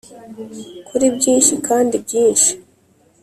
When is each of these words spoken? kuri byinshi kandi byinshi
kuri 0.87 1.05
byinshi 1.15 1.53
kandi 1.67 1.95
byinshi 2.05 2.51